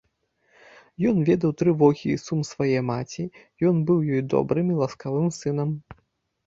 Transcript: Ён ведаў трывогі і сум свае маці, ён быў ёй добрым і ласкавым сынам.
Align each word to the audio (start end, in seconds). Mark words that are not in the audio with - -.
Ён 1.09 1.19
ведаў 1.29 1.51
трывогі 1.59 2.07
і 2.13 2.17
сум 2.25 2.41
свае 2.53 2.79
маці, 2.89 3.23
ён 3.71 3.75
быў 3.91 3.99
ёй 4.17 4.23
добрым 4.35 4.65
і 4.75 4.81
ласкавым 4.83 5.27
сынам. 5.39 5.69